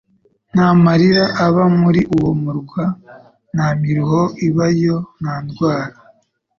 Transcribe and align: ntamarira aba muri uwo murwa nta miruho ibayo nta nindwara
ntamarira 0.53 1.23
aba 1.45 1.63
muri 1.81 2.01
uwo 2.15 2.31
murwa 2.43 2.83
nta 3.53 3.67
miruho 3.79 4.21
ibayo 4.47 4.95
nta 5.19 5.35
nindwara 5.43 5.95